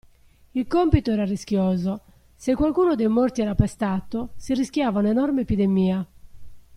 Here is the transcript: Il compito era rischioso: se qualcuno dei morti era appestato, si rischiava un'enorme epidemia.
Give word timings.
Il 0.55 0.65
compito 0.65 1.11
era 1.11 1.25
rischioso: 1.25 2.01
se 2.35 2.55
qualcuno 2.55 2.95
dei 2.95 3.05
morti 3.07 3.41
era 3.41 3.51
appestato, 3.51 4.29
si 4.35 4.55
rischiava 4.55 4.97
un'enorme 4.97 5.41
epidemia. 5.41 6.03